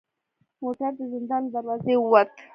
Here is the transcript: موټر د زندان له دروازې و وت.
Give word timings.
موټر 0.61 0.91
د 0.99 1.01
زندان 1.13 1.41
له 1.45 1.49
دروازې 1.53 1.93
و 1.97 2.01
وت. 2.11 2.29